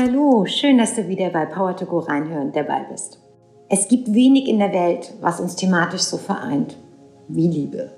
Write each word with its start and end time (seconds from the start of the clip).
Hallo, 0.00 0.44
schön, 0.46 0.78
dass 0.78 0.94
du 0.94 1.08
wieder 1.08 1.30
bei 1.30 1.44
Power 1.44 1.74
to 1.74 1.84
Go 1.84 1.98
reinhören 1.98 2.52
dabei 2.52 2.86
bist. 2.88 3.20
Es 3.68 3.88
gibt 3.88 4.14
wenig 4.14 4.46
in 4.46 4.60
der 4.60 4.72
Welt, 4.72 5.12
was 5.20 5.40
uns 5.40 5.56
thematisch 5.56 6.02
so 6.02 6.18
vereint 6.18 6.76
wie 7.26 7.48
Liebe. 7.48 7.90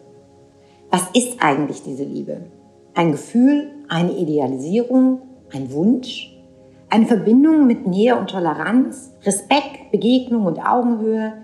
Was 0.90 1.11
ist 1.12 1.43
eigentlich 1.43 1.82
diese 1.82 2.04
Liebe? 2.04 2.46
Ein 2.94 3.12
Gefühl, 3.12 3.71
eine 3.90 4.12
Idealisierung, 4.12 5.21
ein 5.52 5.71
Wunsch, 5.75 6.34
eine 6.89 7.04
Verbindung 7.04 7.66
mit 7.66 7.86
Nähe 7.86 8.18
und 8.18 8.30
Toleranz, 8.30 9.12
Respekt, 9.25 9.90
Begegnung 9.93 10.46
und 10.46 10.58
Augenhöhe, 10.58 11.35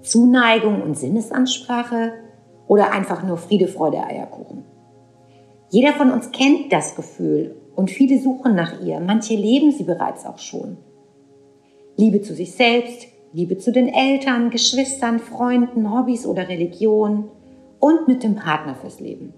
Zuneigung 0.00 0.80
und 0.80 0.96
Sinnesansprache 0.96 2.14
oder 2.66 2.92
einfach 2.92 3.24
nur 3.24 3.36
Friede, 3.36 3.68
Freude, 3.68 4.02
Eierkuchen. 4.02 4.64
Jeder 5.68 5.92
von 5.92 6.10
uns 6.10 6.32
kennt 6.32 6.72
das 6.72 6.96
Gefühl 6.96 7.57
und 7.78 7.92
viele 7.92 8.18
suchen 8.18 8.56
nach 8.56 8.80
ihr. 8.80 8.98
Manche 8.98 9.36
leben 9.36 9.70
sie 9.70 9.84
bereits 9.84 10.26
auch 10.26 10.38
schon. 10.38 10.78
Liebe 11.96 12.20
zu 12.22 12.34
sich 12.34 12.56
selbst, 12.56 13.06
Liebe 13.32 13.56
zu 13.56 13.70
den 13.70 13.86
Eltern, 13.86 14.50
Geschwistern, 14.50 15.20
Freunden, 15.20 15.96
Hobbys 15.96 16.26
oder 16.26 16.48
Religion 16.48 17.30
und 17.78 18.08
mit 18.08 18.24
dem 18.24 18.34
Partner 18.34 18.74
fürs 18.74 18.98
Leben. 18.98 19.32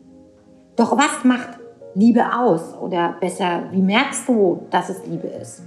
Doch 0.75 0.97
was 0.97 1.23
macht 1.23 1.59
Liebe 1.95 2.35
aus? 2.35 2.75
Oder 2.81 3.15
besser, 3.21 3.65
wie 3.73 3.83
merkst 3.83 4.27
du, 4.27 4.63
dass 4.71 4.89
es 4.89 5.07
Liebe 5.07 5.27
ist? 5.27 5.63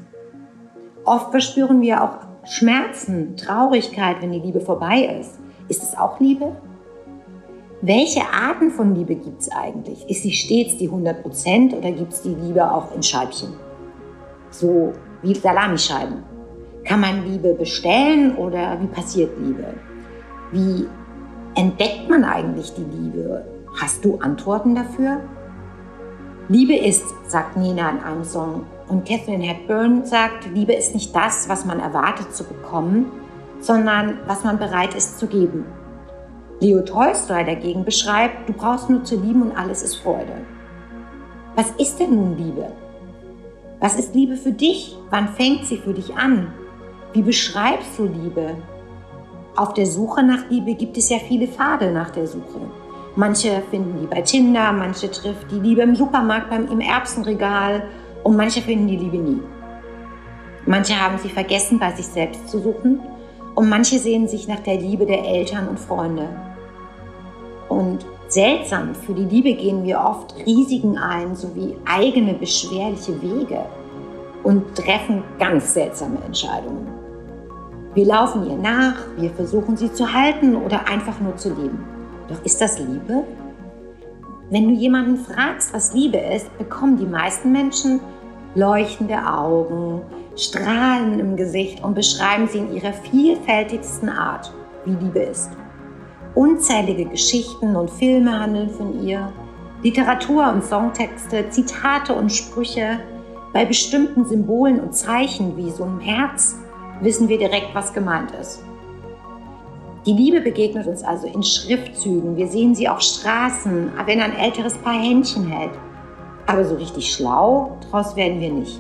Oft 1.05 1.29
verspüren 1.29 1.79
wir 1.79 2.03
auch 2.03 2.25
Schmerzen, 2.43 3.37
Traurigkeit, 3.37 4.19
wenn 4.21 4.31
die 4.31 4.39
Liebe 4.39 4.61
vorbei 4.61 5.15
ist. 5.21 5.39
Ist 5.69 5.83
es 5.83 5.95
auch 5.95 6.19
Liebe? 6.19 6.55
Welche 7.85 8.21
Arten 8.21 8.71
von 8.71 8.95
Liebe 8.95 9.13
gibt 9.13 9.41
es 9.41 9.51
eigentlich? 9.51 10.09
Ist 10.09 10.23
sie 10.23 10.31
stets 10.31 10.77
die 10.77 10.89
100% 10.89 11.75
oder 11.75 11.91
gibt 11.91 12.13
es 12.13 12.21
die 12.21 12.33
Liebe 12.33 12.71
auch 12.71 12.95
in 12.95 13.03
Scheibchen? 13.03 13.55
So 14.52 14.94
wie 15.21 15.35
Salamischeiben. 15.35 16.23
Kann 16.85 17.02
man 17.02 17.30
Liebe 17.30 17.53
bestellen 17.55 18.38
oder 18.38 18.77
wie 18.80 18.88
passiert 18.88 19.38
Liebe? 19.38 19.66
Wie 20.53 20.88
entdeckt 21.59 22.09
man 22.09 22.23
eigentlich 22.23 22.73
die 22.73 22.85
Liebe? 22.85 23.43
Hast 23.77 24.05
du 24.05 24.17
Antworten 24.19 24.75
dafür? 24.75 25.19
Liebe 26.47 26.77
ist, 26.77 27.03
sagt 27.27 27.58
Nina 27.58 27.89
in 27.89 27.99
einem 27.99 28.23
Song. 28.23 28.63
Und 28.88 29.05
Catherine 29.05 29.43
Hepburn 29.43 30.05
sagt, 30.05 30.47
Liebe 30.53 30.71
ist 30.71 30.93
nicht 30.93 31.13
das, 31.13 31.49
was 31.49 31.65
man 31.65 31.81
erwartet 31.81 32.33
zu 32.33 32.45
bekommen, 32.45 33.11
sondern 33.59 34.19
was 34.25 34.45
man 34.45 34.58
bereit 34.58 34.95
ist 34.95 35.19
zu 35.19 35.27
geben. 35.27 35.65
Leo 36.64 36.80
Tolstoi 36.80 37.44
dagegen 37.44 37.83
beschreibt, 37.83 38.47
du 38.47 38.53
brauchst 38.53 38.89
nur 38.89 39.03
zu 39.03 39.19
lieben 39.19 39.42
und 39.42 39.52
alles 39.52 39.83
ist 39.83 39.97
Freude. 39.97 40.45
Was 41.55 41.72
ist 41.72 42.00
denn 42.00 42.16
nun 42.16 42.38
Liebe? 42.38 42.72
Was 43.81 44.00
ist 44.00 44.16
Liebe 44.16 44.38
für 44.38 44.53
dich? 44.53 44.97
Wann 45.09 45.28
fängt 45.28 45.66
sie 45.66 45.75
für 45.75 45.94
dich 45.94 46.16
an? 46.16 46.53
Wie 47.11 47.22
beschreibst 47.22 48.00
du 48.00 48.05
Liebe? 48.05 48.55
Auf 49.58 49.73
der 49.73 49.86
Suche 49.86 50.23
nach 50.23 50.50
Liebe 50.50 50.73
gibt 50.75 50.95
es 50.95 51.09
ja 51.09 51.17
viele 51.20 51.50
Pfade 51.50 51.92
nach 51.92 52.11
der 52.11 52.28
Suche. 52.28 52.61
Manche 53.17 53.61
finden 53.70 54.00
die 54.00 54.08
bei 54.08 54.22
Tinder, 54.22 54.72
manche 54.72 55.11
trifft 55.11 55.52
die 55.52 55.59
Liebe 55.59 55.81
im 55.81 55.95
Supermarkt 55.95 56.50
beim, 56.50 56.72
im 56.72 56.80
Erbsenregal 56.80 57.83
und 58.23 58.38
manche 58.38 58.61
finden 58.61 58.88
die 58.88 58.98
Liebe 58.98 59.17
nie. 59.17 59.42
Manche 60.66 60.95
haben 60.95 61.17
sie 61.17 61.30
vergessen, 61.30 61.77
bei 61.77 61.92
sich 61.92 62.08
selbst 62.08 62.48
zu 62.48 62.59
suchen 62.59 63.02
und 63.53 63.67
manche 63.67 64.00
sehen 64.00 64.30
sich 64.30 64.48
nach 64.48 64.61
der 64.61 64.77
Liebe 64.77 65.05
der 65.05 65.25
Eltern 65.25 65.67
und 65.67 65.77
Freunde. 65.77 66.52
Und 67.73 68.05
seltsam, 68.27 68.93
für 68.93 69.13
die 69.13 69.25
Liebe 69.25 69.53
gehen 69.55 69.83
wir 69.83 69.99
oft 69.99 70.35
Risiken 70.45 70.97
ein, 70.97 71.35
sowie 71.35 71.75
eigene 71.85 72.35
beschwerliche 72.35 73.19
Wege 73.21 73.65
und 74.43 74.75
treffen 74.75 75.23
ganz 75.39 75.73
seltsame 75.73 76.17
Entscheidungen. 76.25 76.87
Wir 77.95 78.05
laufen 78.05 78.48
ihr 78.48 78.58
nach, 78.58 78.95
wir 79.17 79.31
versuchen 79.31 79.75
sie 79.75 79.92
zu 79.92 80.11
halten 80.14 80.55
oder 80.55 80.87
einfach 80.87 81.20
nur 81.20 81.36
zu 81.36 81.49
lieben. 81.49 81.83
Doch 82.27 82.43
ist 82.43 82.61
das 82.61 82.77
Liebe? 82.80 83.23
Wenn 84.49 84.67
du 84.67 84.73
jemanden 84.73 85.17
fragst, 85.17 85.73
was 85.73 85.93
Liebe 85.93 86.17
ist, 86.17 86.55
bekommen 86.58 86.98
die 86.98 87.05
meisten 87.05 87.52
Menschen 87.52 88.02
leuchtende 88.55 89.17
Augen, 89.25 90.02
Strahlen 90.36 91.19
im 91.19 91.36
Gesicht 91.36 91.83
und 91.83 91.95
beschreiben 91.95 92.48
sie 92.48 92.59
in 92.59 92.75
ihrer 92.75 92.93
vielfältigsten 92.93 94.09
Art, 94.09 94.53
wie 94.86 94.95
Liebe 95.03 95.19
ist. 95.19 95.49
Unzählige 96.36 97.05
Geschichten 97.05 97.76
und 97.76 97.92
Filme 97.92 98.39
handeln 98.39 98.70
von 98.71 99.05
ihr, 99.05 99.32
Literatur 99.83 100.52
und 100.52 100.64
Songtexte, 100.64 101.48
Zitate 101.49 102.14
und 102.14 102.32
Sprüche. 102.32 102.99
Bei 103.54 103.66
bestimmten 103.66 104.26
Symbolen 104.26 104.80
und 104.80 104.95
Zeichen 104.95 105.55
wie 105.58 105.70
so 105.70 105.83
einem 105.83 105.99
Herz 105.99 106.58
wissen 107.02 107.30
wir 107.30 107.38
direkt, 107.38 107.76
was 107.76 107.93
gemeint 107.93 108.32
ist. 108.32 108.64
Die 110.08 110.14
Liebe 110.14 110.42
begegnet 110.42 110.88
uns 110.88 111.04
also 111.04 111.27
in 111.27 111.43
Schriftzügen. 111.43 112.36
Wir 112.36 112.48
sehen 112.48 112.73
sie 112.73 112.89
auf 112.89 113.02
Straßen, 113.02 113.92
wenn 114.05 114.20
ein 114.20 114.36
älteres 114.36 114.76
Paar 114.80 114.99
Händchen 114.99 115.48
hält. 115.48 115.72
Aber 116.48 116.66
so 116.66 116.76
richtig 116.76 117.14
schlau 117.14 117.77
daraus 117.82 118.16
werden 118.16 118.42
wir 118.42 118.52
nicht. 118.52 118.80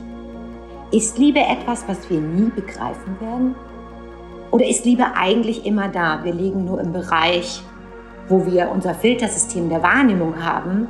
Ist 0.91 1.19
Liebe 1.19 1.39
etwas, 1.39 1.87
was 1.87 2.09
wir 2.09 2.19
nie 2.19 2.49
begreifen 2.49 3.15
werden? 3.21 3.55
Oder 4.53 4.67
ist 4.67 4.85
Liebe 4.85 5.15
eigentlich 5.15 5.65
immer 5.65 5.87
da? 5.87 6.23
Wir 6.23 6.31
liegen 6.31 6.63
nur 6.63 6.79
im 6.79 6.93
Bereich, 6.93 7.63
wo 8.29 8.45
wir 8.45 8.69
unser 8.69 8.93
Filtersystem 8.93 9.67
der 9.67 9.81
Wahrnehmung 9.81 10.45
haben, 10.45 10.87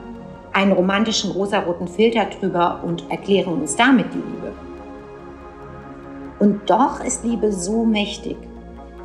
einen 0.52 0.74
romantischen 0.74 1.32
rosaroten 1.32 1.88
Filter 1.88 2.26
drüber 2.26 2.82
und 2.84 3.10
erklären 3.10 3.54
uns 3.62 3.78
damit 3.78 4.08
die 4.14 4.18
Liebe. 4.18 4.52
Und 6.40 6.70
doch 6.70 7.02
ist 7.06 7.24
Liebe 7.24 7.54
so 7.54 7.86
mächtig. 7.86 8.36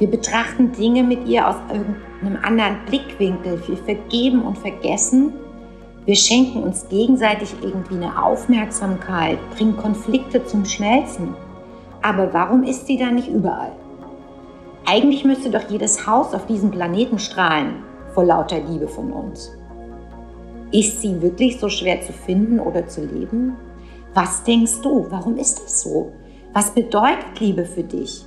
Wir 0.00 0.10
betrachten 0.10 0.72
Dinge 0.72 1.04
mit 1.04 1.28
ihr 1.28 1.46
aus 1.46 1.56
irgendeinem 1.72 2.44
anderen 2.44 2.78
Blickwinkel. 2.86 3.62
Wir 3.64 3.76
vergeben 3.76 4.42
und 4.42 4.58
vergessen. 4.58 5.34
Wir 6.04 6.16
schenken 6.16 6.64
uns 6.64 6.88
gegenseitig 6.88 7.54
irgendwie 7.62 7.94
eine 7.94 8.20
Aufmerksamkeit, 8.20 9.38
bringen 9.56 9.76
Konflikte 9.76 10.44
zum 10.46 10.64
Schmelzen. 10.64 11.36
Aber 12.02 12.34
warum 12.34 12.64
ist 12.64 12.88
sie 12.88 12.96
da 12.96 13.12
nicht 13.12 13.28
überall? 13.28 13.70
Eigentlich 14.90 15.22
müsste 15.22 15.50
doch 15.50 15.68
jedes 15.68 16.06
Haus 16.06 16.32
auf 16.32 16.46
diesem 16.46 16.70
Planeten 16.70 17.18
strahlen 17.18 17.82
vor 18.14 18.24
lauter 18.24 18.58
Liebe 18.58 18.88
von 18.88 19.12
uns. 19.12 19.54
Ist 20.72 21.02
sie 21.02 21.20
wirklich 21.20 21.60
so 21.60 21.68
schwer 21.68 22.00
zu 22.00 22.14
finden 22.14 22.58
oder 22.58 22.86
zu 22.86 23.04
leben? 23.04 23.54
Was 24.14 24.44
denkst 24.44 24.80
du? 24.82 25.04
Warum 25.10 25.36
ist 25.36 25.62
das 25.62 25.82
so? 25.82 26.12
Was 26.54 26.70
bedeutet 26.70 27.38
Liebe 27.38 27.66
für 27.66 27.82
dich? 27.82 28.24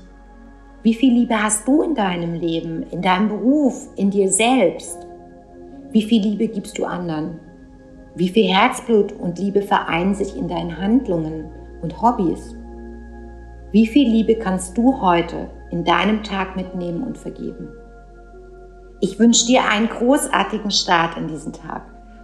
Wie 0.83 0.93
viel 0.93 1.11
Liebe 1.11 1.41
hast 1.41 1.67
du 1.67 1.81
in 1.81 1.95
deinem 1.95 2.35
Leben, 2.35 2.83
in 2.91 3.01
deinem 3.01 3.29
Beruf, 3.29 3.87
in 3.95 4.11
dir 4.11 4.29
selbst? 4.29 5.07
Wie 5.89 6.03
viel 6.03 6.21
Liebe 6.21 6.47
gibst 6.47 6.77
du 6.77 6.85
anderen? 6.85 7.39
Wie 8.13 8.29
viel 8.29 8.47
Herzblut 8.47 9.13
und 9.13 9.39
Liebe 9.39 9.63
vereinen 9.63 10.13
sich 10.13 10.37
in 10.37 10.47
deinen 10.47 10.77
Handlungen 10.77 11.45
und 11.81 11.99
Hobbys? 12.03 12.55
Wie 13.71 13.87
viel 13.87 14.09
Liebe 14.09 14.35
kannst 14.35 14.77
du 14.77 15.01
heute 15.01 15.49
in 15.71 15.85
deinem 15.85 16.23
Tag 16.23 16.57
mitnehmen 16.57 17.03
und 17.03 17.17
vergeben. 17.17 17.69
Ich 18.99 19.17
wünsche 19.17 19.47
dir 19.47 19.63
einen 19.63 19.87
großartigen 19.87 20.71
Start 20.71 21.17
in 21.17 21.29
diesen 21.29 21.53
Tag 21.53 21.83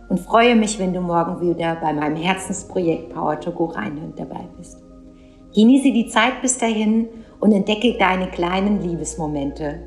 und 0.10 0.20
freue 0.20 0.56
mich, 0.56 0.78
wenn 0.78 0.94
du 0.94 1.00
morgen 1.00 1.40
wieder 1.40 1.76
bei 1.76 1.94
meinem 1.94 2.18
Herzensprojekt 2.18 3.14
Power 3.14 3.40
to 3.40 3.52
Go 3.52 3.66
reinhören 3.66 4.14
dabei 4.16 4.46
bist. 4.58 4.84
Genieße 5.56 5.92
die 5.94 6.08
Zeit 6.08 6.42
bis 6.42 6.58
dahin 6.58 7.08
und 7.40 7.54
entdecke 7.54 7.98
deine 7.98 8.28
kleinen 8.28 8.82
Liebesmomente 8.82 9.80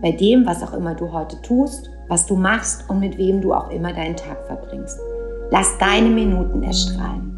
bei 0.00 0.12
dem, 0.12 0.46
was 0.46 0.62
auch 0.62 0.72
immer 0.72 0.94
du 0.94 1.12
heute 1.12 1.40
tust, 1.42 1.90
was 2.08 2.26
du 2.26 2.36
machst 2.36 2.88
und 2.88 3.00
mit 3.00 3.18
wem 3.18 3.40
du 3.40 3.52
auch 3.52 3.70
immer 3.70 3.92
deinen 3.92 4.16
Tag 4.16 4.46
verbringst. 4.46 4.98
Lass 5.50 5.76
deine 5.78 6.08
Minuten 6.08 6.62
erstrahlen. 6.62 7.31